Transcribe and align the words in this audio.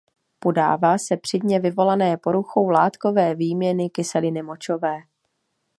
Podává 0.39 0.97
se 0.97 1.17
při 1.17 1.39
dně 1.39 1.59
vyvolané 1.59 2.17
poruchou 2.17 2.69
látkové 2.69 3.35
výměny 3.35 3.89
kyseliny 3.89 4.41
močové. 4.41 5.01